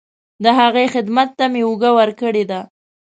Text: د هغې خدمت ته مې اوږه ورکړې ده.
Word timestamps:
د 0.43 0.45
هغې 0.59 0.85
خدمت 0.93 1.29
ته 1.37 1.45
مې 1.51 1.61
اوږه 1.67 1.91
ورکړې 1.99 2.43
ده. 2.51 2.59